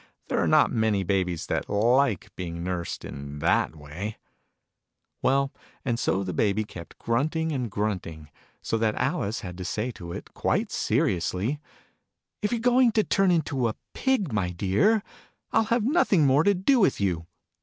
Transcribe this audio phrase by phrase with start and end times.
[0.29, 4.17] There are not many babies that like being nursed in that way!
[5.21, 5.51] Well,
[5.85, 8.29] and so the Baby kept grunting, and grunting.
[8.63, 11.59] so that Alice had to say to it, quite seriously,"
[12.41, 15.03] If you're going to turn into a Pig, my dear,
[15.51, 17.27] I'll have nothing more to do with you.